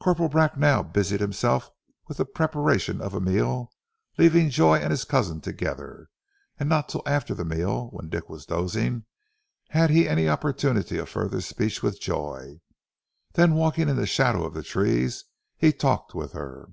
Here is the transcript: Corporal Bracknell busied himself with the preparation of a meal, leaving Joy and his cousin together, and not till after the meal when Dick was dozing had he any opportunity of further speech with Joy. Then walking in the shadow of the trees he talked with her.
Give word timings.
Corporal 0.00 0.28
Bracknell 0.28 0.84
busied 0.84 1.20
himself 1.20 1.68
with 2.06 2.18
the 2.18 2.24
preparation 2.24 3.00
of 3.00 3.12
a 3.12 3.20
meal, 3.20 3.72
leaving 4.16 4.50
Joy 4.50 4.76
and 4.76 4.92
his 4.92 5.04
cousin 5.04 5.40
together, 5.40 6.10
and 6.60 6.68
not 6.68 6.88
till 6.88 7.02
after 7.06 7.34
the 7.34 7.44
meal 7.44 7.88
when 7.88 8.08
Dick 8.08 8.28
was 8.28 8.46
dozing 8.46 9.04
had 9.70 9.90
he 9.90 10.08
any 10.08 10.28
opportunity 10.28 10.96
of 10.96 11.08
further 11.08 11.40
speech 11.40 11.82
with 11.82 12.00
Joy. 12.00 12.60
Then 13.32 13.54
walking 13.56 13.88
in 13.88 13.96
the 13.96 14.06
shadow 14.06 14.44
of 14.44 14.54
the 14.54 14.62
trees 14.62 15.24
he 15.58 15.72
talked 15.72 16.14
with 16.14 16.34
her. 16.34 16.68